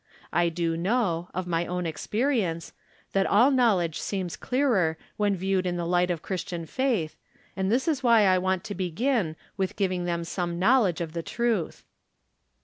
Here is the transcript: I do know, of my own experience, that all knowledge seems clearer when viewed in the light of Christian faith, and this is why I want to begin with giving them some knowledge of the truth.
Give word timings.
I 0.33 0.49
do 0.49 0.75
know, 0.75 1.29
of 1.31 1.45
my 1.45 1.67
own 1.67 1.85
experience, 1.85 2.73
that 3.13 3.27
all 3.27 3.51
knowledge 3.51 3.99
seems 3.99 4.35
clearer 4.35 4.97
when 5.15 5.35
viewed 5.35 5.67
in 5.67 5.77
the 5.77 5.85
light 5.85 6.09
of 6.09 6.23
Christian 6.23 6.65
faith, 6.65 7.17
and 7.55 7.71
this 7.71 7.87
is 7.87 8.01
why 8.01 8.23
I 8.25 8.39
want 8.39 8.63
to 8.63 8.73
begin 8.73 9.35
with 9.57 9.75
giving 9.75 10.05
them 10.05 10.23
some 10.23 10.57
knowledge 10.57 11.01
of 11.01 11.13
the 11.13 11.21
truth. 11.21 11.83